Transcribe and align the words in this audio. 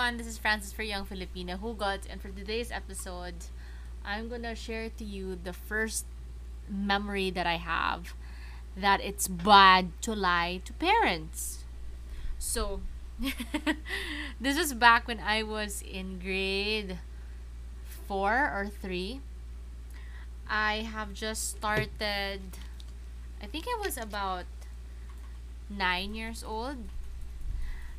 everyone, 0.00 0.16
this 0.16 0.26
is 0.26 0.38
Frances 0.38 0.72
for 0.72 0.82
Young 0.82 1.04
Filipina 1.04 1.60
Hugot, 1.60 2.08
and 2.08 2.22
for 2.22 2.30
today's 2.30 2.72
episode, 2.72 3.34
I'm 4.02 4.30
gonna 4.30 4.54
share 4.54 4.88
to 4.88 5.04
you 5.04 5.36
the 5.36 5.52
first 5.52 6.06
memory 6.70 7.28
that 7.28 7.46
I 7.46 7.56
have 7.56 8.14
that 8.74 9.02
it's 9.02 9.28
bad 9.28 9.92
to 10.00 10.14
lie 10.14 10.62
to 10.64 10.72
parents. 10.72 11.64
So, 12.38 12.80
this 14.40 14.56
was 14.56 14.72
back 14.72 15.06
when 15.06 15.20
I 15.20 15.42
was 15.42 15.82
in 15.82 16.18
grade 16.18 16.96
four 18.08 18.32
or 18.32 18.70
three. 18.80 19.20
I 20.48 20.76
have 20.76 21.12
just 21.12 21.50
started, 21.50 22.40
I 23.42 23.46
think 23.52 23.66
I 23.68 23.78
was 23.84 23.98
about 23.98 24.46
nine 25.68 26.14
years 26.14 26.42
old 26.42 26.88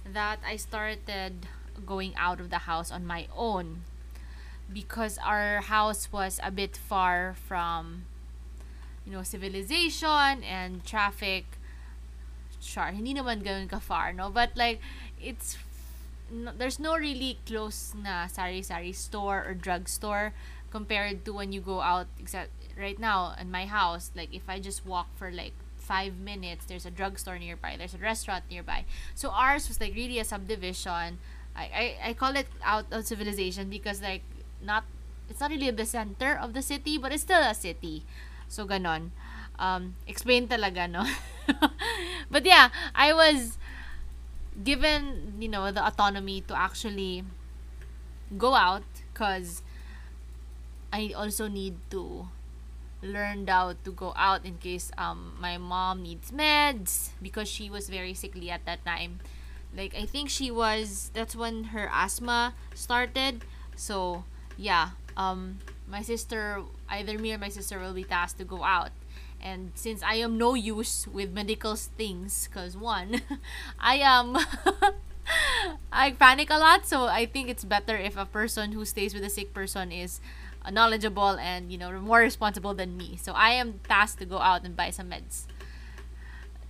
that 0.04 0.40
I 0.44 0.55
started 0.55 1.45
going 1.85 2.13
out 2.16 2.39
of 2.39 2.49
the 2.49 2.70
house 2.70 2.91
on 2.91 3.05
my 3.05 3.27
own 3.35 3.81
because 4.71 5.17
our 5.20 5.61
house 5.61 6.11
was 6.11 6.39
a 6.44 6.52
bit 6.52 6.77
far 6.77 7.35
from 7.47 8.03
you 9.05 9.11
know 9.11 9.23
civilization 9.23 10.44
and 10.44 10.85
traffic. 10.85 11.45
Sure 12.61 12.94
hindi 12.94 13.13
naman 13.13 13.44
ganun 13.44 13.67
ka 13.67 13.80
far 13.80 14.13
no? 14.13 14.30
But 14.30 14.55
like 14.55 14.80
it's 15.20 15.57
no, 16.31 16.52
there's 16.55 16.80
no 16.80 16.95
really 16.95 17.39
close 17.45 17.94
na 17.97 18.27
sari-sari 18.27 18.94
store 18.94 19.44
or 19.44 19.53
drugstore 19.53 20.33
compared 20.72 21.25
to 21.25 21.33
when 21.33 21.52
you 21.52 21.59
go 21.59 21.81
out 21.81 22.08
except 22.19 22.49
right 22.80 22.97
now 22.97 23.35
in 23.39 23.52
my 23.52 23.66
house. 23.66 24.11
Like 24.16 24.33
if 24.33 24.47
I 24.47 24.59
just 24.59 24.85
walk 24.85 25.08
for 25.17 25.31
like 25.31 25.53
five 25.75 26.16
minutes 26.16 26.63
there's 26.66 26.85
a 26.85 26.94
drugstore 26.94 27.38
nearby 27.38 27.75
there's 27.75 27.94
a 27.94 27.99
restaurant 27.99 28.45
nearby. 28.50 28.85
So 29.16 29.30
ours 29.30 29.67
was 29.67 29.81
like 29.81 29.94
really 29.95 30.19
a 30.19 30.23
subdivision 30.23 31.19
I, 31.55 31.63
I, 31.63 31.85
I 32.09 32.13
call 32.13 32.35
it 32.35 32.47
out 32.63 32.85
of 32.91 33.05
civilization 33.05 33.69
because 33.69 34.02
like 34.02 34.23
not 34.63 34.85
it's 35.30 35.39
not 35.39 35.52
really 35.52 35.71
the 35.71 35.85
center 35.85 36.38
of 36.38 36.53
the 36.53 36.61
city 36.61 36.97
but 36.97 37.11
it's 37.11 37.23
still 37.23 37.41
a 37.41 37.53
city. 37.55 38.03
So 38.47 38.66
ganon. 38.67 39.11
Um 39.59 39.95
explain 40.07 40.47
talaga 40.47 40.89
no? 40.89 41.05
But 42.31 42.45
yeah 42.45 42.69
I 42.95 43.13
was 43.13 43.57
given 44.63 45.33
you 45.39 45.47
know 45.49 45.72
the 45.72 45.85
autonomy 45.85 46.41
to 46.41 46.55
actually 46.57 47.23
go 48.38 48.55
out 48.55 48.83
because 49.13 49.61
I 50.91 51.13
also 51.16 51.47
need 51.47 51.75
to 51.91 52.27
learned 53.02 53.49
how 53.49 53.73
to 53.83 53.91
go 53.91 54.13
out 54.16 54.45
in 54.45 54.57
case 54.57 54.91
um 54.97 55.35
my 55.39 55.57
mom 55.57 56.03
needs 56.03 56.31
meds 56.31 57.09
because 57.22 57.47
she 57.49 57.69
was 57.69 57.89
very 57.89 58.13
sickly 58.13 58.52
at 58.52 58.66
that 58.66 58.85
time. 58.85 59.19
Like 59.75 59.95
I 59.95 60.05
think 60.05 60.30
she 60.30 60.52
was 60.52 61.11
that's 61.14 61.36
when 61.36 61.75
her 61.75 61.89
asthma 61.91 62.53
started. 62.75 63.44
So 63.75 64.25
yeah, 64.58 64.91
um 65.16 65.59
my 65.88 66.02
sister 66.02 66.63
either 66.89 67.17
me 67.17 67.33
or 67.33 67.38
my 67.38 67.50
sister 67.50 67.80
will 67.80 67.94
be 67.94 68.03
tasked 68.03 68.39
to 68.39 68.45
go 68.45 68.63
out. 68.63 68.91
And 69.41 69.72
since 69.73 70.03
I 70.03 70.16
am 70.16 70.38
no 70.38 70.53
use 70.53 71.08
with 71.08 71.31
medical 71.31 71.75
things, 71.75 72.47
cause 72.53 72.78
one, 72.78 73.22
I 73.80 73.97
am 73.97 74.38
I 75.91 76.11
panic 76.11 76.50
a 76.50 76.58
lot, 76.58 76.85
so 76.85 77.06
I 77.06 77.25
think 77.25 77.50
it's 77.50 77.63
better 77.63 77.95
if 77.97 78.17
a 78.17 78.25
person 78.25 78.73
who 78.73 78.85
stays 78.85 79.13
with 79.13 79.23
a 79.23 79.30
sick 79.30 79.53
person 79.53 79.91
is 79.91 80.19
knowledgeable 80.69 81.39
and 81.39 81.72
you 81.72 81.78
know 81.78 81.91
more 82.00 82.19
responsible 82.19 82.73
than 82.73 82.97
me. 82.97 83.17
So 83.22 83.33
I 83.33 83.52
am 83.52 83.80
tasked 83.88 84.19
to 84.19 84.25
go 84.25 84.38
out 84.39 84.63
and 84.63 84.75
buy 84.75 84.91
some 84.91 85.09
meds. 85.09 85.45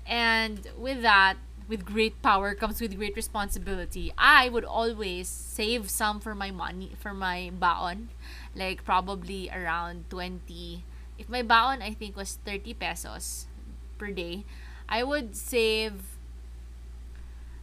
And 0.08 0.68
with 0.78 1.02
that, 1.02 1.36
with 1.72 1.88
great 1.88 2.20
power 2.22 2.54
comes 2.54 2.84
with 2.84 3.00
great 3.00 3.16
responsibility. 3.16 4.12
I 4.20 4.50
would 4.52 4.68
always 4.68 5.32
save 5.32 5.90
some 5.90 6.20
for 6.20 6.36
my 6.36 6.52
money 6.52 6.92
for 7.00 7.16
my 7.16 7.48
baon, 7.56 8.12
like 8.54 8.84
probably 8.84 9.48
around 9.48 10.12
20. 10.12 10.84
If 11.18 11.32
my 11.32 11.42
baon 11.42 11.82
I 11.82 11.96
think 11.96 12.20
was 12.20 12.44
30 12.44 12.76
pesos 12.76 13.48
per 13.98 14.12
day, 14.12 14.44
I 14.92 15.08
would 15.08 15.40
save 15.40 16.20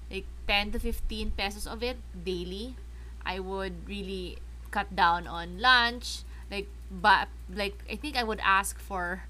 like 0.08 0.24
10 0.48 0.72
to 0.72 0.78
15 0.80 1.36
pesos 1.36 1.68
of 1.68 1.84
it 1.84 2.00
daily. 2.16 2.80
I 3.28 3.44
would 3.44 3.84
really 3.84 4.40
cut 4.72 4.96
down 4.96 5.28
on 5.28 5.60
lunch 5.60 6.24
like 6.50 6.68
but 6.90 7.28
like 7.52 7.76
i 7.90 7.96
think 7.96 8.16
i 8.16 8.24
would 8.24 8.40
ask 8.44 8.78
for 8.78 9.24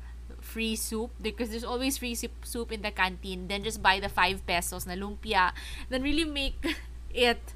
free 0.48 0.72
soup 0.74 1.12
because 1.20 1.52
there's 1.52 1.64
always 1.64 2.00
free 2.00 2.16
soup 2.16 2.72
in 2.72 2.80
the 2.80 2.90
canteen. 2.90 3.48
Then 3.48 3.62
just 3.62 3.84
buy 3.84 4.00
the 4.00 4.08
5 4.08 4.48
pesos 4.48 4.88
na 4.88 4.96
lumpia. 4.96 5.52
Then 5.92 6.00
really 6.00 6.24
make 6.24 6.56
it 7.12 7.52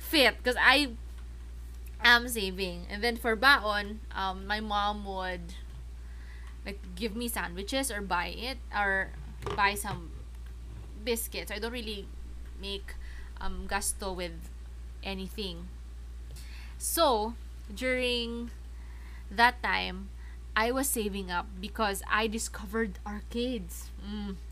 fit 0.00 0.40
because 0.40 0.56
i 0.56 0.88
am 2.00 2.24
saving. 2.28 2.88
And 2.88 3.04
then 3.04 3.20
for 3.20 3.36
baon 3.36 4.00
um 4.16 4.48
my 4.48 4.64
mom 4.64 5.04
would 5.04 5.52
like 6.64 6.80
give 6.96 7.12
me 7.12 7.28
sandwiches 7.28 7.92
or 7.92 8.00
buy 8.00 8.32
it 8.32 8.56
or 8.72 9.12
buy 9.52 9.76
some 9.76 10.08
biscuits. 11.04 11.52
I 11.52 11.60
don't 11.60 11.76
really 11.76 12.08
make 12.56 12.96
um 13.36 13.68
gasto 13.68 14.16
with 14.16 14.48
anything. 15.04 15.68
So, 16.78 17.34
during 17.74 18.54
that 19.30 19.58
time, 19.62 20.14
I 20.58 20.74
was 20.74 20.90
saving 20.90 21.30
up 21.30 21.46
because 21.62 22.02
I 22.10 22.26
discovered 22.26 22.98
arcades. 23.06 23.94
Mm. 24.02 24.42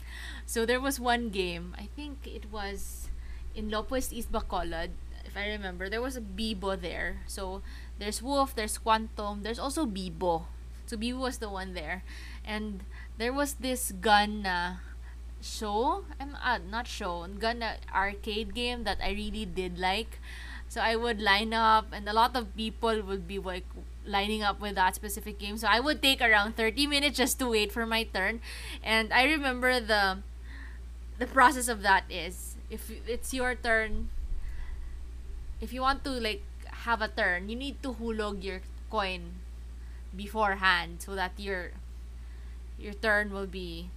So 0.46 0.62
there 0.62 0.78
was 0.78 1.02
one 1.02 1.34
game, 1.34 1.74
I 1.74 1.90
think 1.98 2.22
it 2.22 2.46
was 2.46 3.10
in 3.58 3.74
Lopue's 3.74 4.14
East 4.14 4.30
Bacolod, 4.30 4.94
if 5.26 5.34
I 5.36 5.50
remember. 5.50 5.90
There 5.90 6.00
was 6.00 6.14
a 6.14 6.22
Bibo 6.22 6.76
there. 6.78 7.26
So 7.26 7.60
there's 7.98 8.22
Wolf, 8.22 8.54
there's 8.54 8.78
Quantum, 8.78 9.42
there's 9.42 9.58
also 9.58 9.84
Bibo. 9.84 10.46
So 10.86 10.96
Bibo 10.96 11.18
was 11.18 11.38
the 11.42 11.50
one 11.50 11.74
there. 11.74 12.04
And 12.46 12.86
there 13.18 13.32
was 13.32 13.58
this 13.58 13.90
gun 13.90 14.46
na 14.46 14.86
show, 15.42 16.06
I'm 16.22 16.38
uh, 16.38 16.62
not 16.62 16.86
show, 16.86 17.26
gun 17.26 17.58
na 17.58 17.82
arcade 17.90 18.54
game 18.54 18.84
that 18.84 19.02
I 19.02 19.10
really 19.10 19.44
did 19.44 19.74
like. 19.74 20.22
So 20.68 20.80
I 20.80 20.94
would 20.94 21.18
line 21.18 21.50
up, 21.50 21.90
and 21.90 22.08
a 22.08 22.14
lot 22.14 22.38
of 22.38 22.54
people 22.54 23.02
would 23.02 23.26
be 23.26 23.38
like 23.42 23.66
lining 24.06 24.42
up 24.42 24.60
with 24.60 24.74
that 24.76 24.94
specific 24.94 25.38
game. 25.38 25.56
So 25.58 25.68
I 25.68 25.80
would 25.80 26.02
take 26.02 26.20
around 26.22 26.56
30 26.56 26.86
minutes 26.86 27.16
just 27.18 27.38
to 27.40 27.48
wait 27.48 27.72
for 27.72 27.86
my 27.86 28.04
turn. 28.04 28.40
And 28.82 29.12
I 29.12 29.24
remember 29.24 29.80
the 29.80 30.18
the 31.18 31.26
process 31.26 31.68
of 31.68 31.82
that 31.82 32.04
is 32.10 32.56
if 32.70 32.90
it's 33.06 33.32
your 33.32 33.54
turn, 33.54 34.08
if 35.60 35.72
you 35.72 35.80
want 35.80 36.04
to 36.04 36.10
like 36.10 36.42
have 36.86 37.00
a 37.02 37.08
turn, 37.08 37.48
you 37.48 37.56
need 37.56 37.82
to 37.82 37.94
hulog 37.94 38.42
your 38.42 38.60
coin 38.90 39.40
beforehand 40.16 41.02
so 41.02 41.14
that 41.14 41.32
your 41.38 41.72
your 42.78 42.94
turn 42.94 43.32
will 43.32 43.46
be 43.46 43.88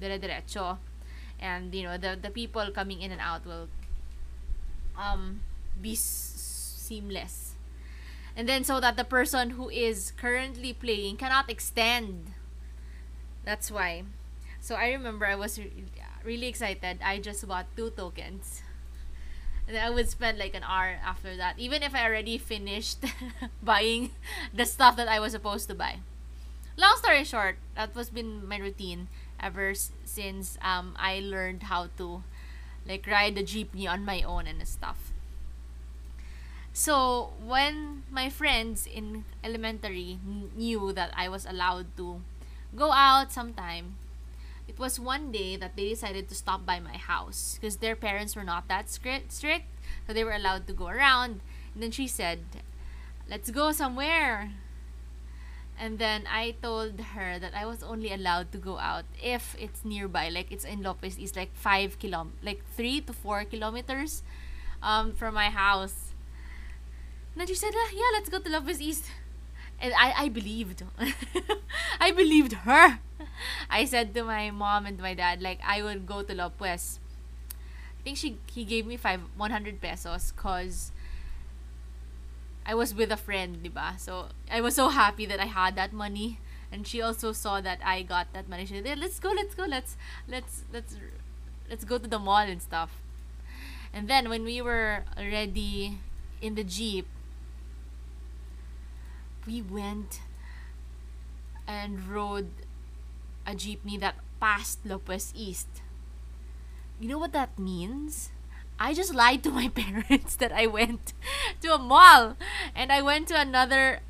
dire 0.00 0.18
derecho 0.18 0.78
and 1.40 1.74
you 1.74 1.82
know 1.84 1.96
the 1.96 2.18
the 2.20 2.30
people 2.30 2.66
coming 2.74 3.00
in 3.02 3.12
and 3.12 3.20
out 3.20 3.46
will 3.46 3.68
um 4.98 5.40
be 5.80 5.94
seamless. 5.94 7.53
And 8.36 8.48
then 8.48 8.64
so 8.64 8.80
that 8.80 8.96
the 8.96 9.04
person 9.04 9.50
who 9.50 9.68
is 9.68 10.12
currently 10.16 10.72
playing 10.72 11.16
cannot 11.16 11.48
extend. 11.48 12.32
That's 13.44 13.70
why. 13.70 14.04
So 14.60 14.74
I 14.74 14.90
remember 14.92 15.26
I 15.26 15.36
was 15.36 15.58
re- 15.58 15.70
really 16.24 16.48
excited. 16.48 16.98
I 17.04 17.18
just 17.18 17.46
bought 17.46 17.66
two 17.76 17.90
tokens. 17.90 18.62
And 19.68 19.78
I 19.78 19.88
would 19.88 20.08
spend 20.10 20.38
like 20.38 20.54
an 20.54 20.64
hour 20.64 20.98
after 21.04 21.36
that, 21.36 21.58
even 21.58 21.82
if 21.82 21.94
I 21.94 22.04
already 22.04 22.36
finished 22.36 22.98
buying 23.62 24.10
the 24.52 24.66
stuff 24.66 24.96
that 24.96 25.08
I 25.08 25.20
was 25.20 25.32
supposed 25.32 25.68
to 25.68 25.74
buy. 25.74 26.00
Long 26.76 26.96
story 26.96 27.24
short, 27.24 27.56
that 27.76 27.94
was 27.94 28.10
been 28.10 28.46
my 28.46 28.58
routine 28.58 29.08
ever 29.40 29.74
since 30.04 30.58
um, 30.60 30.94
I 30.98 31.20
learned 31.20 31.64
how 31.64 31.88
to 31.98 32.24
like 32.86 33.06
ride 33.06 33.36
the 33.36 33.42
jeepney 33.42 33.88
on 33.88 34.04
my 34.04 34.22
own 34.22 34.46
and 34.46 34.66
stuff. 34.66 35.12
So, 36.74 37.30
when 37.38 38.02
my 38.10 38.28
friends 38.28 38.86
in 38.86 39.24
elementary 39.44 40.18
knew 40.56 40.92
that 40.92 41.12
I 41.16 41.28
was 41.28 41.46
allowed 41.46 41.96
to 41.98 42.20
go 42.74 42.90
out 42.90 43.30
sometime, 43.30 43.94
it 44.66 44.78
was 44.78 44.98
one 44.98 45.30
day 45.30 45.56
that 45.56 45.76
they 45.76 45.90
decided 45.90 46.28
to 46.28 46.34
stop 46.34 46.66
by 46.66 46.80
my 46.80 46.96
house 46.96 47.58
because 47.60 47.76
their 47.78 47.94
parents 47.94 48.34
were 48.34 48.42
not 48.44 48.66
that 48.68 48.90
strict, 48.90 49.32
strict, 49.32 49.66
so 50.06 50.12
they 50.12 50.24
were 50.24 50.34
allowed 50.34 50.66
to 50.66 50.72
go 50.72 50.88
around. 50.88 51.40
And 51.74 51.82
then 51.82 51.92
she 51.92 52.08
said, 52.08 52.40
"Let's 53.30 53.50
go 53.50 53.70
somewhere." 53.72 54.50
And 55.78 55.98
then 55.98 56.26
I 56.30 56.54
told 56.62 57.00
her 57.00 57.38
that 57.38 57.54
I 57.54 57.66
was 57.66 57.82
only 57.82 58.12
allowed 58.12 58.52
to 58.52 58.58
go 58.58 58.78
out 58.78 59.04
if 59.22 59.56
it's 59.58 59.84
nearby, 59.84 60.28
like 60.28 60.50
it's 60.52 60.64
in 60.64 60.82
Lopue's 60.82 61.18
East, 61.18 61.36
like 61.36 61.54
five 61.54 61.98
kilom, 61.98 62.30
like 62.42 62.62
three 62.76 63.00
to 63.02 63.12
four 63.12 63.44
kilometers, 63.44 64.22
um, 64.82 65.12
from 65.12 65.34
my 65.34 65.50
house. 65.50 66.03
And 67.36 67.48
she 67.48 67.54
said, 67.54 67.72
ah, 67.74 67.90
yeah, 67.92 68.10
let's 68.12 68.28
go 68.28 68.38
to 68.38 68.48
Lopue's 68.48 68.80
East. 68.80 69.06
And 69.80 69.92
I, 69.98 70.24
I 70.24 70.28
believed. 70.28 70.84
I 72.00 72.10
believed 72.12 72.52
her. 72.64 73.00
I 73.68 73.84
said 73.84 74.14
to 74.14 74.22
my 74.22 74.50
mom 74.50 74.86
and 74.86 74.98
my 74.98 75.14
dad, 75.14 75.42
like, 75.42 75.58
I 75.66 75.82
would 75.82 76.06
go 76.06 76.22
to 76.22 76.32
Lopue's. 76.34 77.00
I 77.98 78.02
think 78.04 78.16
she 78.18 78.36
he 78.52 78.64
gave 78.64 78.86
me 78.86 78.98
five 78.98 79.20
100 79.36 79.80
pesos 79.80 80.30
cuz 80.36 80.92
I 82.66 82.74
was 82.74 82.94
with 82.94 83.10
a 83.10 83.16
friend, 83.16 83.64
diba? 83.64 83.98
So 83.98 84.28
I 84.50 84.60
was 84.60 84.74
so 84.74 84.90
happy 84.90 85.24
that 85.26 85.40
I 85.40 85.46
had 85.46 85.74
that 85.76 85.92
money 85.92 86.38
and 86.74 86.86
she 86.86 87.00
also 87.00 87.32
saw 87.32 87.60
that 87.60 87.78
I 87.84 88.02
got 88.02 88.32
that 88.32 88.48
money. 88.48 88.66
She 88.66 88.82
said, 88.82 88.98
"Let's 88.98 89.20
go, 89.20 89.30
let's 89.30 89.54
go. 89.54 89.64
Let's 89.64 89.96
let's 90.26 90.64
let's 90.72 90.96
let's 91.70 91.84
go 91.84 91.98
to 91.98 92.08
the 92.08 92.18
mall 92.18 92.42
and 92.42 92.60
stuff." 92.60 93.00
And 93.92 94.08
then 94.08 94.28
when 94.28 94.42
we 94.42 94.60
were 94.60 95.04
already 95.16 95.98
in 96.42 96.56
the 96.56 96.64
jeep, 96.64 97.06
we 99.46 99.62
went 99.62 100.20
and 101.66 102.08
rode 102.08 102.50
a 103.46 103.52
jeepney 103.52 103.98
that 104.00 104.16
passed 104.40 104.84
Lopue's 104.86 105.32
East. 105.36 105.68
You 107.00 107.08
know 107.08 107.18
what 107.18 107.32
that 107.32 107.58
means? 107.58 108.30
I 108.78 108.94
just 108.94 109.14
lied 109.14 109.42
to 109.44 109.50
my 109.50 109.68
parents 109.74 110.36
that 110.36 110.52
I 110.52 110.66
went 110.66 111.12
to 111.60 111.74
a 111.74 111.78
mall 111.78 112.36
and 112.74 112.90
I 112.90 113.02
went 113.02 113.28
to 113.28 113.40
another 113.40 114.00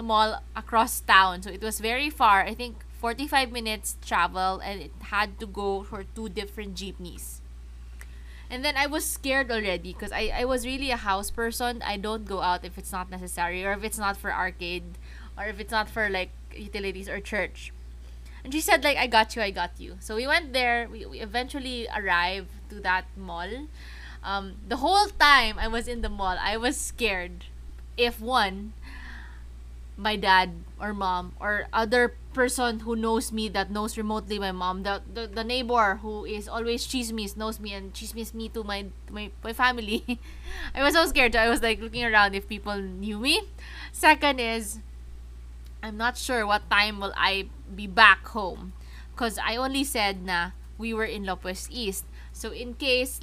mall 0.00 0.42
across 0.54 1.00
town. 1.00 1.42
So 1.42 1.50
it 1.50 1.62
was 1.62 1.80
very 1.80 2.10
far. 2.10 2.42
I 2.42 2.54
think 2.54 2.84
45 3.00 3.52
minutes 3.52 3.96
travel 4.04 4.60
and 4.60 4.80
it 4.80 4.92
had 5.12 5.38
to 5.40 5.46
go 5.46 5.82
for 5.82 6.04
two 6.04 6.28
different 6.28 6.74
jeepneys. 6.74 7.40
And 8.50 8.64
then 8.64 8.76
I 8.76 8.86
was 8.86 9.04
scared 9.04 9.50
already 9.50 9.92
because 9.92 10.12
I, 10.12 10.32
I 10.34 10.44
was 10.44 10.64
really 10.64 10.90
a 10.90 10.96
house 10.96 11.30
person. 11.30 11.82
I 11.82 11.96
don't 11.96 12.24
go 12.24 12.40
out 12.42 12.64
if 12.64 12.78
it's 12.78 12.92
not 12.92 13.10
necessary 13.10 13.64
or 13.64 13.72
if 13.72 13.82
it's 13.82 13.98
not 13.98 14.16
for 14.16 14.32
arcade 14.32 14.98
or 15.36 15.44
if 15.44 15.58
it's 15.58 15.72
not 15.72 15.88
for 15.90 16.08
like 16.08 16.30
utilities 16.54 17.08
or 17.08 17.20
church. 17.20 17.72
And 18.44 18.52
she 18.52 18.60
said 18.60 18.84
like 18.84 18.96
I 18.96 19.08
got 19.08 19.34
you, 19.34 19.42
I 19.42 19.50
got 19.50 19.72
you. 19.78 19.96
So 19.98 20.14
we 20.14 20.26
went 20.26 20.52
there. 20.52 20.88
We, 20.90 21.04
we 21.06 21.18
eventually 21.20 21.88
arrived 21.94 22.50
to 22.70 22.80
that 22.80 23.06
mall. 23.16 23.66
Um, 24.22 24.54
the 24.66 24.76
whole 24.76 25.06
time 25.08 25.58
I 25.58 25.66
was 25.68 25.88
in 25.88 26.02
the 26.02 26.08
mall, 26.08 26.36
I 26.40 26.56
was 26.56 26.76
scared 26.76 27.46
if 27.96 28.20
one 28.20 28.72
my 29.96 30.16
dad 30.16 30.52
or 30.80 30.92
mom 30.92 31.32
or 31.40 31.68
other 31.72 32.14
person 32.34 32.80
who 32.80 32.94
knows 32.94 33.32
me 33.32 33.48
that 33.48 33.70
knows 33.70 33.96
remotely 33.96 34.38
my 34.38 34.52
mom. 34.52 34.82
The 34.82 35.00
the, 35.12 35.26
the 35.26 35.44
neighbor 35.44 36.00
who 36.02 36.24
is 36.24 36.48
always 36.48 36.86
chismis 36.86 37.36
knows 37.36 37.58
me 37.58 37.72
and 37.72 37.94
chismis 37.94 38.34
me 38.34 38.48
to 38.50 38.62
my 38.62 38.86
to 39.08 39.12
my, 39.12 39.30
my 39.42 39.52
family. 39.52 40.04
I 40.74 40.82
was 40.82 40.94
so 40.94 41.06
scared. 41.06 41.34
I 41.34 41.48
was 41.48 41.62
like 41.62 41.80
looking 41.80 42.04
around 42.04 42.34
if 42.34 42.48
people 42.48 42.76
knew 42.76 43.18
me. 43.18 43.40
Second 43.92 44.40
is 44.40 44.78
i'm 45.82 45.96
not 45.96 46.16
sure 46.16 46.46
what 46.46 46.68
time 46.70 47.00
will 47.00 47.12
i 47.16 47.46
be 47.74 47.86
back 47.86 48.26
home. 48.28 48.72
Because 49.14 49.38
i 49.40 49.56
only 49.56 49.84
said 49.84 50.24
na 50.24 50.50
we 50.78 50.92
were 50.92 51.08
in 51.08 51.24
Lopue's 51.24 51.68
East. 51.72 52.04
So 52.32 52.52
in 52.52 52.74
case 52.74 53.20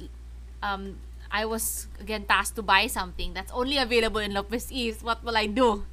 um 0.62 0.98
i 1.30 1.44
was 1.44 1.86
again 2.00 2.24
tasked 2.26 2.56
to 2.56 2.62
buy 2.62 2.86
something 2.86 3.34
that's 3.34 3.52
only 3.52 3.78
available 3.78 4.20
in 4.20 4.32
Lopue's 4.32 4.70
East 4.72 5.02
what 5.02 5.22
will 5.24 5.36
i 5.36 5.46
do 5.46 5.84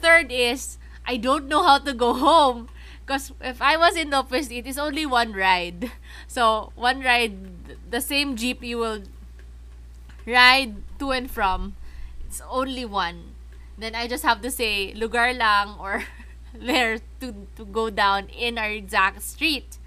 Third 0.00 0.30
is, 0.32 0.78
I 1.06 1.16
don't 1.16 1.48
know 1.48 1.62
how 1.62 1.78
to 1.78 1.92
go 1.92 2.14
home. 2.14 2.68
Because 3.04 3.32
if 3.40 3.62
I 3.62 3.76
was 3.76 3.96
in 3.96 4.10
the 4.10 4.18
office, 4.18 4.50
it 4.50 4.66
is 4.66 4.78
only 4.78 5.06
one 5.06 5.32
ride. 5.32 5.92
So, 6.26 6.72
one 6.74 7.00
ride, 7.02 7.38
the 7.90 8.00
same 8.00 8.34
jeep 8.34 8.62
you 8.64 8.78
will 8.78 9.02
ride 10.26 10.74
to 10.98 11.12
and 11.12 11.30
from, 11.30 11.76
it's 12.26 12.42
only 12.50 12.84
one. 12.84 13.34
Then 13.78 13.94
I 13.94 14.08
just 14.08 14.24
have 14.24 14.42
to 14.42 14.50
say, 14.50 14.92
lugar 14.94 15.32
lang 15.32 15.76
or 15.80 16.04
there 16.52 16.98
to, 17.20 17.46
to 17.56 17.64
go 17.64 17.90
down 17.90 18.28
in 18.28 18.58
our 18.58 18.70
exact 18.70 19.22
street. 19.22 19.78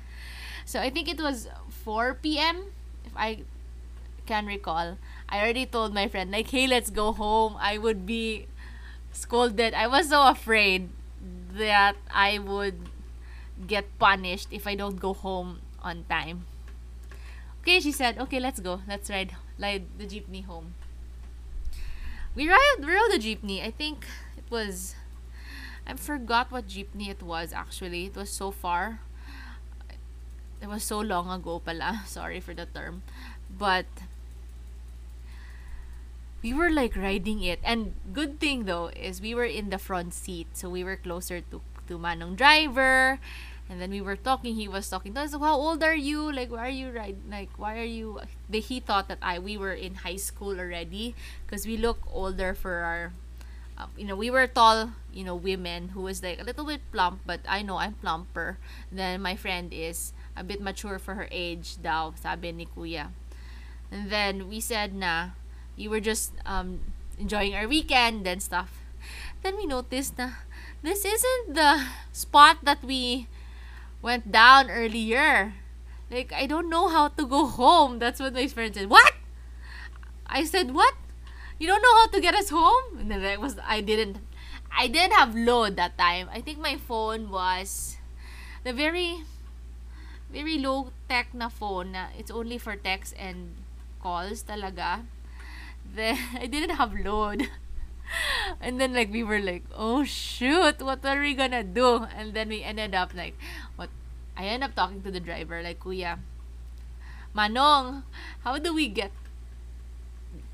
So, 0.66 0.80
I 0.80 0.90
think 0.90 1.10
it 1.10 1.20
was 1.20 1.50
4 1.84 2.16
p.m. 2.16 2.72
if 3.06 3.12
I 3.18 3.44
can 4.26 4.46
recall. 4.46 4.98
I 5.28 5.42
already 5.42 5.66
told 5.66 5.94
my 5.94 6.08
friend, 6.08 6.32
like, 6.32 6.50
hey, 6.50 6.68
let's 6.68 6.90
go 6.90 7.12
home. 7.12 7.58
I 7.60 7.78
would 7.78 8.06
be 8.06 8.48
scolded. 9.20 9.74
I 9.74 9.88
was 9.88 10.10
so 10.10 10.28
afraid 10.28 10.90
that 11.54 11.96
I 12.12 12.40
would 12.40 12.90
get 13.68 13.86
punished 14.00 14.48
if 14.52 14.66
I 14.66 14.76
don't 14.76 15.00
go 15.00 15.14
home 15.14 15.60
on 15.84 16.06
time. 16.10 16.46
Okay, 17.62 17.80
she 17.80 17.92
said, 17.92 18.18
okay, 18.18 18.40
let's 18.40 18.60
go. 18.60 18.82
Let's 18.88 19.10
ride, 19.10 19.36
ride 19.60 19.86
the 19.98 20.06
jeepney 20.06 20.46
home. 20.46 20.74
We 22.36 22.48
ride, 22.48 22.80
rode 22.80 23.12
the 23.12 23.20
jeepney. 23.20 23.62
I 23.62 23.72
think 23.72 24.08
it 24.38 24.50
was, 24.50 24.96
I 25.86 25.94
forgot 25.96 26.52
what 26.52 26.68
jeepney 26.68 27.10
it 27.10 27.22
was 27.22 27.52
actually. 27.52 28.06
It 28.06 28.16
was 28.16 28.30
so 28.30 28.52
far. 28.52 29.02
It 30.62 30.68
was 30.68 30.84
so 30.84 31.00
long 31.00 31.30
ago 31.30 31.60
pala. 31.60 32.04
Sorry 32.08 32.40
for 32.40 32.54
the 32.54 32.66
term. 32.66 33.04
But 33.50 33.86
we 36.42 36.54
were 36.54 36.70
like 36.70 36.96
riding 36.96 37.44
it. 37.44 37.60
And 37.64 37.94
good 38.14 38.40
thing 38.40 38.66
though 38.66 38.88
is 38.96 39.22
we 39.22 39.36
were 39.36 39.48
in 39.48 39.70
the 39.70 39.78
front 39.78 40.14
seat. 40.14 40.48
So 40.54 40.70
we 40.70 40.84
were 40.84 40.96
closer 40.96 41.42
to 41.42 41.62
to 41.88 41.98
manong 41.98 42.36
driver. 42.36 43.20
And 43.70 43.78
then 43.80 43.92
we 43.92 44.02
were 44.02 44.18
talking. 44.18 44.56
He 44.56 44.68
was 44.68 44.90
talking 44.90 45.14
to 45.14 45.22
us 45.22 45.34
how 45.34 45.54
old 45.54 45.84
are 45.84 45.96
you? 45.96 46.32
Like 46.32 46.50
why 46.50 46.66
are 46.68 46.74
you 46.74 46.90
ride 46.90 47.22
like 47.30 47.50
why 47.58 47.78
are 47.78 47.88
you 47.88 48.20
he 48.50 48.80
thought 48.80 49.08
that 49.08 49.20
i 49.22 49.38
we 49.38 49.58
were 49.58 49.74
in 49.74 50.02
high 50.02 50.18
school 50.18 50.58
already 50.58 51.14
because 51.46 51.66
we 51.68 51.78
look 51.78 52.02
older 52.12 52.54
for 52.54 52.82
our 52.82 53.14
um, 53.78 53.90
you 53.96 54.06
know 54.06 54.16
we 54.16 54.30
were 54.30 54.48
tall 54.48 54.92
you 55.14 55.24
know 55.24 55.36
women 55.36 55.90
who 55.90 56.02
was 56.02 56.22
like 56.22 56.42
a 56.42 56.44
little 56.44 56.66
bit 56.66 56.82
plump 56.92 57.22
but 57.26 57.40
i 57.48 57.62
know 57.62 57.78
i'm 57.78 57.94
plumper. 58.02 58.58
Then 58.92 59.22
my 59.22 59.36
friend 59.36 59.70
is 59.74 60.14
a 60.36 60.44
bit 60.44 60.62
mature 60.62 60.98
for 61.00 61.16
her 61.16 61.28
age 61.32 61.82
daw 61.82 62.14
sabi 62.18 62.52
ni 62.52 62.66
kuya. 62.66 63.14
And 63.92 64.10
then 64.10 64.50
we 64.50 64.60
said 64.60 64.94
na 64.94 65.38
we 65.80 65.88
were 65.88 66.04
just 66.04 66.36
um, 66.46 66.84
enjoying 67.18 67.56
our 67.56 67.66
weekend 67.66 68.28
and 68.28 68.44
stuff. 68.44 68.84
Then 69.42 69.56
we 69.56 69.66
noticed 69.66 70.20
na 70.20 70.44
this 70.84 71.08
isn't 71.08 71.56
the 71.56 71.88
spot 72.12 72.60
that 72.68 72.84
we 72.84 73.32
went 74.04 74.32
down 74.32 74.70
earlier. 74.70 75.56
Like, 76.12 76.34
I 76.36 76.46
don't 76.46 76.70
know 76.70 76.90
how 76.90 77.08
to 77.16 77.26
go 77.26 77.48
home. 77.48 78.00
That's 78.00 78.20
what 78.20 78.34
my 78.34 78.48
friend 78.48 78.76
said. 78.76 78.90
What? 78.90 79.14
I 80.28 80.44
said, 80.44 80.76
what? 80.76 80.96
You 81.60 81.68
don't 81.68 81.82
know 81.82 81.96
how 81.96 82.08
to 82.08 82.20
get 82.20 82.36
us 82.36 82.50
home? 82.50 83.00
And 83.00 83.12
then 83.12 83.24
I 83.24 83.38
was, 83.38 83.56
I 83.64 83.82
didn't, 83.82 84.18
I 84.76 84.88
didn't 84.88 85.14
have 85.14 85.36
load 85.36 85.76
that 85.78 85.98
time. 85.98 86.28
I 86.34 86.42
think 86.42 86.60
my 86.60 86.78
phone 86.78 87.30
was 87.30 87.98
the 88.64 88.74
very, 88.74 89.24
very 90.32 90.58
low 90.58 90.92
tech 91.08 91.34
na 91.34 91.50
phone 91.50 91.94
na 91.94 92.08
it's 92.18 92.32
only 92.32 92.58
for 92.58 92.76
text 92.76 93.14
and 93.18 93.56
calls 94.02 94.44
talaga 94.44 95.04
then 95.96 96.18
I 96.40 96.46
didn't 96.46 96.76
have 96.76 96.94
load. 96.94 97.50
and 98.62 98.80
then 98.80 98.94
like 98.94 99.12
we 99.12 99.24
were 99.24 99.40
like, 99.40 99.64
oh 99.76 100.04
shoot, 100.04 100.82
what 100.82 101.06
are 101.06 101.22
we 101.22 101.34
gonna 101.34 101.64
do? 101.64 102.08
And 102.16 102.34
then 102.34 102.50
we 102.50 102.64
ended 102.64 102.96
up 102.96 103.14
like, 103.14 103.36
what? 103.76 103.90
I 104.38 104.46
ended 104.46 104.70
up 104.70 104.76
talking 104.76 105.02
to 105.04 105.12
the 105.12 105.20
driver 105.20 105.62
like, 105.62 105.80
Kuya, 105.80 106.20
Manong, 107.36 108.04
how 108.44 108.58
do 108.58 108.74
we 108.74 108.88
get 108.88 109.12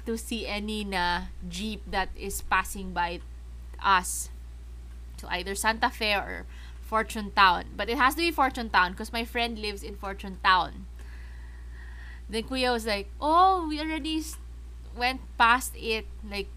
to 0.06 0.18
see 0.18 0.46
any 0.48 0.84
na 0.84 1.34
jeep 1.48 1.82
that 1.90 2.10
is 2.18 2.42
passing 2.42 2.92
by 2.94 3.22
us 3.84 4.30
to 5.18 5.28
either 5.32 5.56
Santa 5.56 5.90
Fe 5.90 6.14
or 6.14 6.46
Fortune 6.82 7.32
Town? 7.32 7.66
But 7.76 7.90
it 7.90 7.98
has 7.98 8.16
to 8.16 8.22
be 8.22 8.32
Fortune 8.32 8.70
Town 8.70 8.92
because 8.92 9.14
my 9.14 9.24
friend 9.24 9.60
lives 9.60 9.84
in 9.84 9.96
Fortune 9.96 10.40
Town. 10.44 10.88
Then 12.28 12.44
Kuya 12.44 12.74
was 12.74 12.86
like, 12.88 13.10
oh, 13.22 13.68
we 13.70 13.80
already 13.80 14.24
went 14.98 15.22
past 15.38 15.74
it 15.76 16.06
like 16.24 16.48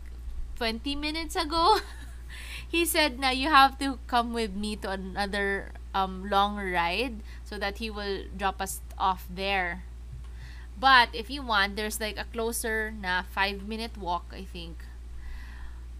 20 0.56 0.96
minutes 0.96 1.36
ago. 1.36 1.78
he 2.68 2.84
said 2.84 3.18
now 3.18 3.30
you 3.30 3.48
have 3.48 3.78
to 3.78 3.98
come 4.06 4.32
with 4.32 4.54
me 4.54 4.76
to 4.76 4.90
another 4.90 5.72
um, 5.94 6.28
long 6.28 6.56
ride 6.56 7.20
so 7.44 7.58
that 7.58 7.78
he 7.78 7.90
will 7.90 8.24
drop 8.36 8.60
us 8.60 8.80
off 8.98 9.26
there. 9.28 9.84
But 10.78 11.08
if 11.12 11.28
you 11.28 11.42
want, 11.42 11.74
there's 11.74 12.00
like 12.00 12.18
a 12.18 12.24
closer 12.24 12.94
na 12.94 13.22
5 13.22 13.66
minute 13.66 13.98
walk, 13.98 14.30
I 14.30 14.44
think. 14.44 14.84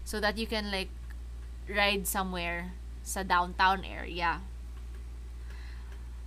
So 0.05 0.19
that 0.19 0.37
you 0.37 0.47
can 0.47 0.71
like 0.71 0.89
ride 1.67 2.07
somewhere 2.07 2.71
sa 3.03 3.23
downtown 3.23 3.83
area. 3.83 4.41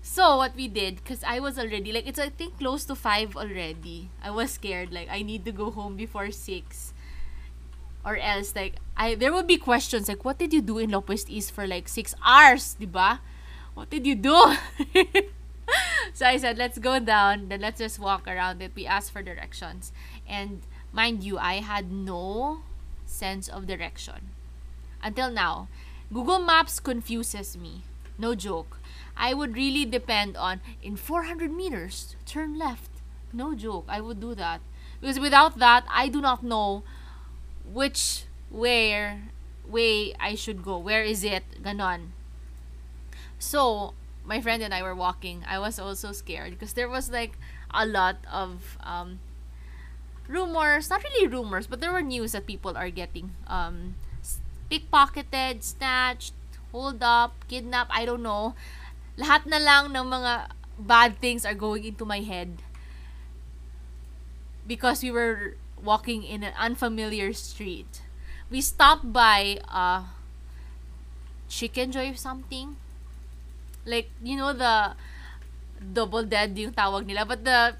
So 0.03 0.37
what 0.37 0.57
we 0.57 0.67
did, 0.67 1.05
cause 1.05 1.23
I 1.25 1.39
was 1.39 1.57
already 1.57 1.93
like 1.93 2.09
it's 2.09 2.19
I 2.19 2.29
think 2.29 2.59
close 2.59 2.85
to 2.87 2.95
five 2.97 3.37
already. 3.37 4.11
I 4.21 4.31
was 4.31 4.51
scared 4.51 4.93
like 4.93 5.09
I 5.09 5.23
need 5.23 5.45
to 5.47 5.53
go 5.53 5.71
home 5.71 5.95
before 5.97 6.33
six, 6.33 6.93
or 8.05 8.17
else 8.19 8.55
like 8.57 8.75
I 8.97 9.15
there 9.15 9.33
would 9.33 9.47
be 9.47 9.57
questions 9.57 10.09
like 10.09 10.25
what 10.25 10.39
did 10.39 10.53
you 10.53 10.61
do 10.61 10.79
in 10.79 10.91
Lopue's 10.91 11.31
East 11.31 11.53
for 11.53 11.69
like 11.69 11.87
six 11.87 12.17
hours, 12.27 12.77
diba? 12.81 13.21
What 13.75 13.91
did 13.91 14.05
you 14.05 14.17
do? 14.17 14.59
so 16.13 16.27
I 16.27 16.37
said 16.37 16.59
let's 16.59 16.79
go 16.83 16.99
down, 16.99 17.49
then 17.49 17.61
let's 17.61 17.79
just 17.79 18.01
walk 18.01 18.27
around 18.27 18.61
it. 18.61 18.73
We 18.75 18.85
asked 18.85 19.13
for 19.13 19.23
directions, 19.23 19.93
and 20.27 20.67
mind 20.93 21.23
you, 21.23 21.39
I 21.39 21.63
had 21.63 21.93
no 21.93 22.67
sense 23.07 23.47
of 23.47 23.69
direction 23.69 24.35
until 25.01 25.31
now. 25.31 25.69
Google 26.13 26.41
Maps 26.41 26.81
confuses 26.81 27.57
me. 27.57 27.83
No 28.19 28.35
joke 28.35 28.82
I 29.17 29.35
would 29.35 29.57
really 29.57 29.85
depend 29.85 30.37
on 30.37 30.61
in 30.83 30.97
400 30.97 31.53
meters, 31.53 32.17
turn 32.27 32.59
left. 32.59 32.91
no 33.33 33.55
joke, 33.55 33.87
I 33.89 34.01
would 34.01 34.21
do 34.21 34.35
that. 34.35 34.61
Because 35.01 35.19
without 35.19 35.59
that, 35.59 35.85
I 35.89 36.09
do 36.09 36.21
not 36.21 36.43
know 36.45 36.85
which 37.65 38.25
where 38.51 39.33
way 39.67 40.15
I 40.21 40.35
should 40.35 40.63
go. 40.63 40.77
Where 40.79 41.03
is 41.03 41.25
it? 41.25 41.45
Ganon. 41.63 42.13
So, 43.39 43.95
my 44.25 44.41
friend 44.41 44.63
and 44.63 44.75
I 44.75 44.83
were 44.83 44.95
walking. 44.95 45.45
I 45.49 45.59
was 45.59 45.79
also 45.79 46.13
scared 46.13 46.53
because 46.53 46.75
there 46.75 46.89
was 46.89 47.11
like 47.11 47.39
a 47.73 47.87
lot 47.87 48.17
of 48.31 48.77
um, 48.83 49.19
rumors, 50.29 50.91
not 50.91 51.03
really 51.03 51.27
rumors, 51.27 51.67
but 51.67 51.81
there 51.81 51.93
were 51.93 52.03
news 52.03 52.33
that 52.33 52.47
people 52.47 52.77
are 52.77 52.91
getting 52.91 53.33
um, 53.47 53.95
pickpocketed, 54.71 55.63
snatched, 55.63 56.35
hold 56.71 57.03
up, 57.03 57.35
kidnapped, 57.49 57.91
I 57.93 58.05
don't 58.05 58.23
know. 58.23 58.55
Lahat 59.17 59.45
na 59.45 59.61
lang 59.61 59.93
ng 59.93 60.07
mga 60.09 60.33
bad 60.79 61.21
things 61.21 61.45
are 61.45 61.55
going 61.55 61.85
into 61.85 62.05
my 62.05 62.21
head 62.21 62.63
because 64.67 65.03
we 65.03 65.11
were 65.11 65.57
walking 65.83 66.23
in 66.23 66.43
an 66.43 66.55
unfamiliar 66.59 67.33
street. 67.33 68.03
We 68.51 68.61
stopped 68.61 69.13
by 69.13 69.61
uh 69.69 70.09
Chicken 71.49 71.93
Joy 71.93 72.15
something. 72.17 72.77
Like, 73.85 74.09
you 74.23 74.37
know 74.37 74.53
the 74.55 74.97
double 75.83 76.25
dead 76.25 76.57
yung 76.57 76.73
tawag 76.73 77.05
nila, 77.05 77.27
but 77.27 77.45
the 77.45 77.77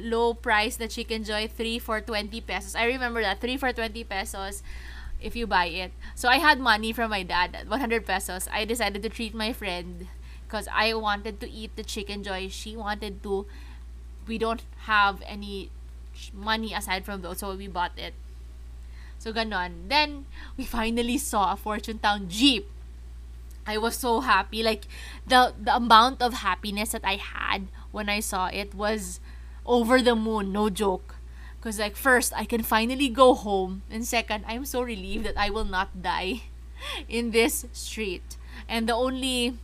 low 0.00 0.32
price 0.32 0.76
the 0.76 0.88
Chicken 0.88 1.24
Joy 1.24 1.48
3 1.48 1.78
for 1.78 2.00
20 2.00 2.40
pesos. 2.40 2.74
I 2.74 2.84
remember 2.88 3.20
that 3.20 3.40
3 3.40 3.56
for 3.58 3.72
20 3.72 4.04
pesos 4.04 4.62
if 5.20 5.36
you 5.36 5.46
buy 5.46 5.66
it. 5.66 5.92
So 6.14 6.28
I 6.28 6.38
had 6.38 6.58
money 6.58 6.92
from 6.92 7.10
my 7.10 7.22
dad, 7.22 7.68
100 7.68 8.06
pesos. 8.06 8.48
I 8.50 8.64
decided 8.64 9.02
to 9.02 9.10
treat 9.10 9.34
my 9.34 9.52
friend 9.52 10.08
because 10.52 10.68
I 10.68 10.92
wanted 10.92 11.40
to 11.40 11.48
eat 11.48 11.76
the 11.76 11.82
Chicken 11.82 12.22
Joy. 12.22 12.52
She 12.52 12.76
wanted 12.76 13.22
to. 13.22 13.46
We 14.28 14.36
don't 14.36 14.60
have 14.84 15.24
any 15.24 15.70
money 16.36 16.74
aside 16.76 17.06
from 17.08 17.22
those, 17.22 17.38
so 17.38 17.56
we 17.56 17.68
bought 17.68 17.96
it. 17.96 18.12
So 19.18 19.32
ganon. 19.32 19.88
Then 19.88 20.26
we 20.60 20.68
finally 20.68 21.16
saw 21.16 21.52
a 21.52 21.56
Fortune 21.56 22.04
Town 22.04 22.28
Jeep. 22.28 22.68
I 23.66 23.78
was 23.78 23.96
so 23.96 24.20
happy. 24.20 24.62
Like 24.62 24.84
the 25.24 25.56
the 25.56 25.72
amount 25.72 26.20
of 26.20 26.44
happiness 26.44 26.92
that 26.92 27.08
I 27.08 27.16
had 27.16 27.72
when 27.88 28.12
I 28.12 28.20
saw 28.20 28.52
it 28.52 28.76
was 28.76 29.24
over 29.64 30.04
the 30.04 30.14
moon, 30.14 30.52
no 30.52 30.68
joke. 30.68 31.16
Cause 31.64 31.78
like 31.78 31.96
first 31.96 32.36
I 32.36 32.44
can 32.44 32.60
finally 32.60 33.08
go 33.08 33.32
home, 33.32 33.88
and 33.88 34.04
second 34.04 34.44
I'm 34.44 34.68
so 34.68 34.84
relieved 34.84 35.24
that 35.24 35.40
I 35.40 35.48
will 35.48 35.64
not 35.64 36.02
die 36.04 36.52
in 37.08 37.30
this 37.32 37.64
street. 37.72 38.36
And 38.68 38.84
the 38.84 38.94
only 38.94 39.56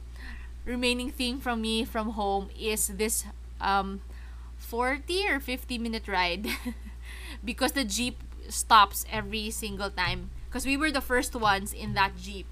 remaining 0.64 1.10
thing 1.10 1.40
from 1.40 1.62
me 1.62 1.84
from 1.84 2.10
home 2.10 2.50
is 2.58 2.88
this 2.88 3.24
um 3.60 4.00
40 4.58 5.28
or 5.28 5.40
50 5.40 5.78
minute 5.78 6.08
ride. 6.08 6.46
Because 7.44 7.72
the 7.72 7.84
jeep 7.84 8.18
stops 8.48 9.04
every 9.12 9.50
single 9.50 9.90
time. 9.90 10.30
Because 10.48 10.66
we 10.66 10.76
were 10.76 10.90
the 10.90 11.00
first 11.00 11.34
ones 11.36 11.72
in 11.72 11.94
that 11.94 12.16
jeep. 12.18 12.46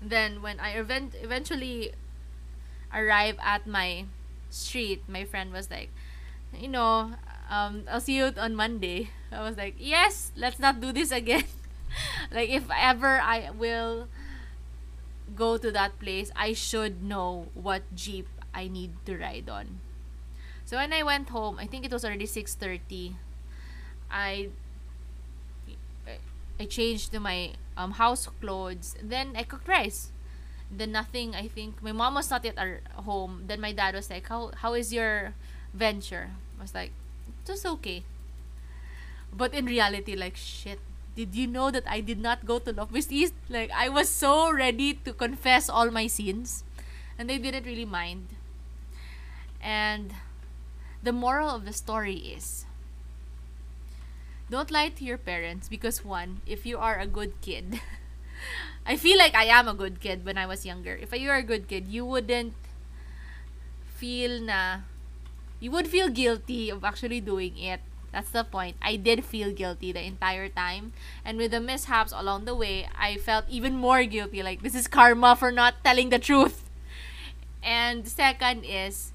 Then 0.00 0.42
when 0.42 0.60
i 0.60 0.70
event- 0.76 1.14
eventually 1.20 1.92
arrive 2.92 3.38
at 3.42 3.66
my 3.66 4.04
street 4.50 5.02
my 5.08 5.24
friend 5.24 5.52
was 5.52 5.70
like 5.70 5.90
you 6.56 6.68
know 6.68 7.14
um, 7.50 7.84
i'll 7.90 8.00
see 8.00 8.16
you 8.16 8.32
on 8.38 8.54
monday. 8.54 9.10
I 9.32 9.42
was 9.42 9.56
like 9.56 9.74
yes 9.78 10.32
let's 10.36 10.58
not 10.58 10.80
do 10.80 10.92
this 10.92 11.10
again. 11.12 11.44
Like 12.32 12.50
if 12.50 12.64
ever 12.74 13.20
i 13.22 13.50
will 13.54 14.08
go 15.36 15.56
to 15.56 15.70
that 15.72 15.98
place 15.98 16.30
i 16.36 16.52
should 16.52 17.02
know 17.02 17.48
what 17.54 17.82
jeep 17.94 18.28
i 18.52 18.68
need 18.68 18.92
to 19.06 19.16
ride 19.16 19.48
on 19.48 19.80
so 20.64 20.76
when 20.78 20.92
I 20.92 21.02
went 21.02 21.28
home, 21.28 21.58
I 21.60 21.66
think 21.66 21.84
it 21.84 21.92
was 21.92 22.04
already 22.04 22.26
6:30. 22.26 23.16
I 24.10 24.48
I 26.58 26.64
changed 26.66 27.12
to 27.12 27.20
my 27.20 27.52
um, 27.76 27.92
house 27.92 28.28
clothes. 28.40 28.96
Then 29.02 29.36
I 29.36 29.42
cooked 29.42 29.68
rice. 29.68 30.10
Then 30.70 30.92
nothing. 30.92 31.34
I 31.34 31.48
think 31.48 31.82
my 31.82 31.92
mom 31.92 32.14
was 32.14 32.30
not 32.30 32.44
yet 32.44 32.56
at 32.56 32.80
home. 33.04 33.44
Then 33.46 33.60
my 33.60 33.72
dad 33.72 33.94
was 33.94 34.08
like, 34.08 34.28
"How 34.28 34.52
how 34.56 34.72
is 34.72 34.92
your 34.92 35.34
venture?" 35.74 36.32
I 36.58 36.62
was 36.62 36.74
like, 36.74 36.92
"Just 37.44 37.66
okay." 37.78 38.04
But 39.34 39.52
in 39.52 39.66
reality, 39.66 40.16
like 40.16 40.36
shit. 40.36 40.80
Did 41.14 41.34
you 41.34 41.46
know 41.46 41.70
that 41.70 41.84
I 41.86 42.00
did 42.00 42.18
not 42.18 42.44
go 42.44 42.58
to 42.58 42.72
Northwest 42.72 43.12
East? 43.12 43.34
Like 43.48 43.70
I 43.70 43.88
was 43.88 44.08
so 44.08 44.50
ready 44.50 44.94
to 45.06 45.12
confess 45.12 45.70
all 45.70 45.90
my 45.90 46.06
sins, 46.06 46.64
and 47.18 47.30
they 47.30 47.38
didn't 47.38 47.66
really 47.66 47.86
mind. 47.86 48.34
And 49.62 50.14
the 51.02 51.12
moral 51.12 51.50
of 51.50 51.64
the 51.64 51.72
story 51.72 52.16
is 52.16 52.66
don't 54.50 54.70
lie 54.70 54.88
to 54.88 55.04
your 55.04 55.18
parents 55.18 55.68
because 55.68 56.04
one, 56.04 56.40
if 56.46 56.66
you 56.66 56.78
are 56.78 56.98
a 56.98 57.06
good 57.06 57.40
kid, 57.40 57.80
I 58.86 58.96
feel 58.96 59.16
like 59.18 59.34
I 59.34 59.44
am 59.44 59.68
a 59.68 59.74
good 59.74 60.00
kid 60.00 60.24
when 60.24 60.36
I 60.36 60.46
was 60.46 60.66
younger. 60.66 60.94
If 60.94 61.12
you 61.12 61.30
are 61.30 61.40
a 61.40 61.42
good 61.42 61.68
kid, 61.68 61.88
you 61.88 62.04
wouldn't 62.04 62.54
feel 63.96 64.42
na 64.42 64.84
you 65.60 65.70
would 65.70 65.88
feel 65.88 66.08
guilty 66.08 66.68
of 66.68 66.84
actually 66.84 67.20
doing 67.20 67.56
it. 67.56 67.80
That's 68.14 68.30
the 68.30 68.44
point. 68.46 68.76
I 68.80 68.94
did 68.94 69.24
feel 69.26 69.50
guilty 69.50 69.90
the 69.90 70.06
entire 70.06 70.48
time. 70.48 70.92
And 71.24 71.36
with 71.36 71.50
the 71.50 71.58
mishaps 71.58 72.14
along 72.14 72.46
the 72.46 72.54
way, 72.54 72.86
I 72.94 73.18
felt 73.18 73.44
even 73.50 73.74
more 73.74 74.04
guilty. 74.06 74.38
Like, 74.42 74.62
this 74.62 74.74
is 74.74 74.86
karma 74.86 75.34
for 75.34 75.50
not 75.50 75.82
telling 75.82 76.10
the 76.14 76.20
truth. 76.22 76.62
And 77.62 78.06
second 78.06 78.62
is, 78.62 79.10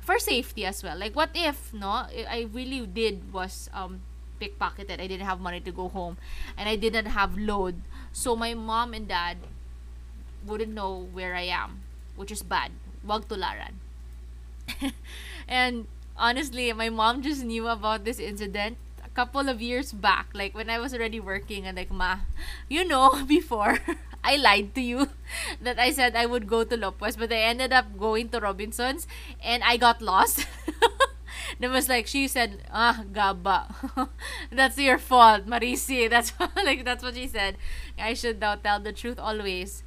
for 0.00 0.18
safety 0.18 0.64
as 0.64 0.82
well. 0.82 0.96
Like 0.96 1.14
what 1.14 1.30
if 1.34 1.72
no, 1.74 2.08
I 2.08 2.48
really 2.52 2.80
did 2.86 3.32
was 3.32 3.68
um 3.76 4.00
pickpocketed. 4.40 5.00
I 5.00 5.06
didn't 5.06 5.28
have 5.28 5.40
money 5.40 5.60
to 5.60 5.70
go 5.70 5.88
home 5.92 6.16
and 6.56 6.68
I 6.68 6.76
didn't 6.76 7.12
have 7.12 7.36
load. 7.36 7.76
So 8.12 8.34
my 8.34 8.54
mom 8.54 8.94
and 8.94 9.06
dad 9.06 9.36
wouldn't 10.46 10.72
know 10.72 11.08
where 11.12 11.34
I 11.34 11.52
am, 11.52 11.82
which 12.16 12.32
is 12.32 12.42
bad. 12.42 12.72
Wag 13.04 13.28
tularan. 13.28 13.76
and 15.48 15.86
honestly, 16.18 16.72
my 16.72 16.88
mom 16.90 17.22
just 17.22 17.44
knew 17.44 17.68
about 17.68 18.04
this 18.04 18.18
incident 18.18 18.76
a 19.04 19.08
couple 19.10 19.48
of 19.48 19.60
years 19.62 19.92
back, 19.92 20.28
like 20.34 20.54
when 20.54 20.70
I 20.70 20.78
was 20.78 20.94
already 20.94 21.20
working 21.20 21.66
and 21.66 21.76
like 21.76 21.90
ma, 21.90 22.18
you 22.68 22.84
know, 22.86 23.24
before 23.28 23.78
I 24.24 24.36
lied 24.36 24.74
to 24.74 24.80
you 24.80 25.08
that 25.62 25.78
I 25.78 25.90
said 25.90 26.16
I 26.16 26.26
would 26.26 26.46
go 26.48 26.64
to 26.64 26.76
Lopue's, 26.76 27.16
but 27.16 27.32
I 27.32 27.42
ended 27.42 27.72
up 27.72 27.98
going 27.98 28.28
to 28.30 28.40
Robinson's 28.40 29.06
and 29.42 29.62
I 29.64 29.76
got 29.76 30.02
lost. 30.02 30.46
It 31.60 31.68
was 31.68 31.88
like 31.88 32.06
she 32.06 32.28
said, 32.28 32.62
"Ah, 32.72 33.04
gaba, 33.12 33.74
that's 34.52 34.78
your 34.78 34.98
fault, 34.98 35.46
Marisi." 35.46 36.08
That's 36.10 36.32
like 36.56 36.84
that's 36.84 37.02
what 37.02 37.14
she 37.14 37.26
said. 37.26 37.56
I 37.98 38.14
should 38.14 38.40
now 38.40 38.54
tell 38.56 38.80
the 38.80 38.92
truth 38.92 39.18
always, 39.18 39.82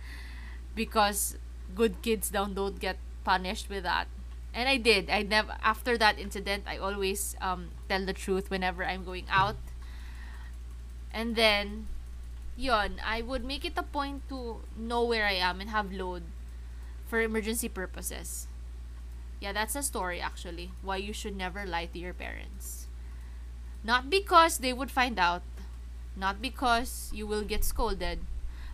because 0.76 1.38
good 1.76 2.02
kids 2.02 2.30
don't 2.30 2.54
don't 2.56 2.80
get 2.80 2.98
punished 3.24 3.70
with 3.70 3.84
that. 3.84 4.08
And 4.54 4.68
I 4.68 4.78
did. 4.78 5.10
I 5.10 5.24
never 5.24 5.56
after 5.64 5.98
that 5.98 6.20
incident. 6.20 6.64
I 6.68 6.78
always 6.78 7.36
um 7.42 7.70
tell 7.90 8.06
the 8.06 8.14
truth 8.14 8.50
whenever 8.50 8.84
I'm 8.84 9.04
going 9.04 9.26
out. 9.30 9.58
And 11.14 11.36
then 11.36 11.88
yon, 12.58 13.02
I 13.06 13.22
would 13.22 13.44
make 13.46 13.66
it 13.66 13.78
a 13.78 13.84
point 13.84 14.28
to 14.30 14.62
know 14.78 15.04
where 15.04 15.26
I 15.26 15.34
am 15.34 15.62
and 15.62 15.70
have 15.70 15.92
load 15.92 16.24
for 17.08 17.22
emergency 17.22 17.70
purposes. 17.70 18.48
Yeah, 19.40 19.54
that's 19.54 19.76
a 19.76 19.84
story 19.84 20.22
actually. 20.22 20.72
Why 20.82 20.98
you 20.98 21.14
should 21.14 21.36
never 21.36 21.66
lie 21.66 21.88
to 21.88 22.00
your 22.00 22.14
parents. 22.14 22.88
Not 23.84 24.10
because 24.10 24.60
they 24.60 24.74
would 24.74 24.92
find 24.92 25.18
out, 25.20 25.44
not 26.16 26.42
because 26.42 27.10
you 27.14 27.26
will 27.28 27.44
get 27.44 27.64
scolded, 27.64 28.20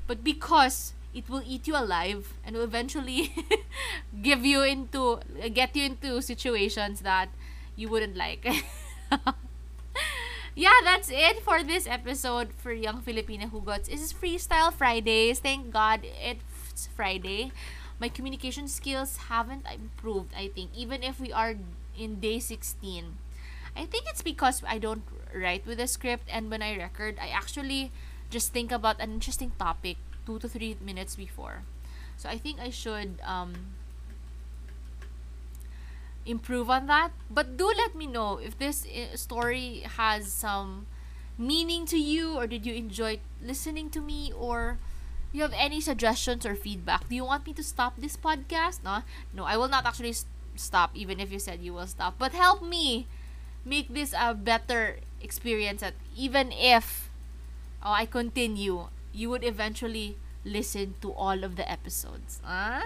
but 0.07 0.23
because 0.23 0.93
it 1.17 1.29
will 1.29 1.41
eat 1.41 1.65
you 1.65 1.75
alive 1.75 2.37
and 2.45 2.55
will 2.55 2.63
eventually 2.63 3.33
give 4.21 4.45
you 4.45 4.61
into 4.61 5.19
get 5.53 5.75
you 5.75 5.83
into 5.83 6.21
situations 6.21 7.01
that 7.01 7.29
you 7.75 7.89
wouldn't 7.89 8.15
like. 8.15 8.45
yeah, 10.55 10.77
that's 10.83 11.09
it 11.09 11.41
for 11.41 11.63
this 11.63 11.87
episode 11.87 12.53
for 12.53 12.71
Young 12.71 13.01
Filipina 13.01 13.49
Hugots. 13.49 13.89
This 13.89 14.01
is 14.01 14.13
Freestyle 14.13 14.71
Fridays. 14.71 15.39
Thank 15.39 15.73
God 15.73 16.05
it's 16.05 16.87
Friday. 16.95 17.51
My 17.99 18.09
communication 18.09 18.67
skills 18.67 19.17
haven't 19.33 19.65
improved, 19.65 20.31
I 20.37 20.49
think, 20.49 20.69
even 20.77 21.01
if 21.01 21.19
we 21.19 21.33
are 21.33 21.55
in 21.97 22.19
day 22.19 22.37
16. 22.37 23.17
I 23.75 23.85
think 23.85 24.05
it's 24.05 24.21
because 24.21 24.61
I 24.67 24.77
don't 24.77 25.01
write 25.33 25.65
with 25.65 25.79
a 25.79 25.87
script 25.87 26.29
and 26.29 26.51
when 26.51 26.61
I 26.61 26.77
record, 26.77 27.17
I 27.19 27.29
actually 27.29 27.91
just 28.29 28.53
think 28.53 28.71
about 28.71 29.01
an 29.01 29.13
interesting 29.13 29.51
topic 29.57 29.97
two 30.27 30.37
to 30.39 30.47
three 30.51 30.75
minutes 30.83 31.15
before. 31.15 31.63
So 32.19 32.27
I 32.27 32.37
think 32.37 32.59
I 32.59 32.69
should 32.69 33.23
um, 33.23 33.79
improve 36.25 36.69
on 36.69 36.87
that. 36.87 37.15
But 37.31 37.55
do 37.55 37.71
let 37.71 37.95
me 37.95 38.05
know 38.05 38.35
if 38.35 38.59
this 38.59 38.85
eh, 38.91 39.15
story 39.15 39.87
has 39.95 40.27
some 40.27 40.85
meaning 41.37 41.85
to 41.87 41.97
you 41.97 42.35
or 42.35 42.45
did 42.45 42.65
you 42.65 42.73
enjoy 42.73 43.19
listening 43.41 43.89
to 43.91 44.01
me 44.01 44.33
or 44.35 44.77
you 45.31 45.41
have 45.43 45.53
any 45.55 45.79
suggestions 45.79 46.45
or 46.45 46.55
feedback. 46.55 47.07
Do 47.07 47.15
you 47.15 47.23
want 47.23 47.45
me 47.45 47.53
to 47.53 47.63
stop 47.63 47.95
this 47.97 48.17
podcast? 48.17 48.83
No. 48.83 49.03
No, 49.33 49.43
I 49.43 49.55
will 49.55 49.67
not 49.69 49.85
actually 49.85 50.15
stop 50.55 50.91
even 50.95 51.19
if 51.19 51.31
you 51.31 51.37
said 51.37 51.61
you 51.61 51.71
will 51.71 51.85
stop 51.85 52.15
but 52.17 52.33
help 52.33 52.63
me 52.63 53.05
make 53.63 53.93
this 53.93 54.11
a 54.17 54.33
better 54.33 54.97
experience 55.21 55.81
that 55.81 55.93
even 56.17 56.51
if 56.51 57.11
oh, 57.85 57.93
I 57.93 58.07
continue 58.07 58.89
you 59.17 59.29
would 59.29 59.43
eventually 59.43 60.15
listen 60.45 60.93
to 61.01 61.11
all 61.11 61.43
of 61.43 61.55
the 61.55 61.65
episodes. 61.69 62.39
Huh? 62.43 62.85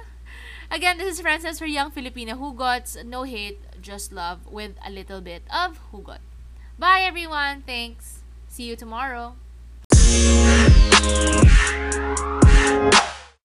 again 0.72 0.98
this 0.98 1.16
is 1.16 1.22
Frances 1.22 1.60
for 1.60 1.66
Young 1.66 1.92
Filipina 1.92 2.40
Hugots 2.40 2.96
no 3.06 3.24
hate 3.24 3.60
just 3.82 4.14
love 4.14 4.48
with 4.48 4.72
a 4.88 4.90
little 4.90 5.20
bit 5.20 5.44
of 5.54 5.78
Hugot 5.92 6.24
bye 6.80 7.02
everyone. 7.04 7.64
Thanks. 7.68 8.24
See 8.48 8.64
you 8.64 8.78
tomorrow 8.78 9.36